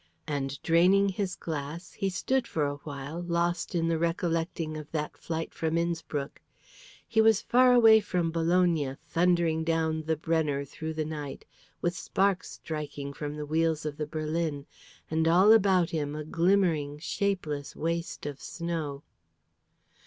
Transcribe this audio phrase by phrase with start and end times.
[0.25, 5.15] and draining his glass he stood for a while, lost in the recollecting of that
[5.15, 6.41] flight from Innspruck;
[7.07, 11.45] he was far away from Bologna thundering down the Brenner through the night,
[11.81, 14.65] with the sparks striking from the wheels of the berlin,
[15.11, 19.03] and all about him a glimmering, shapeless waste of snow.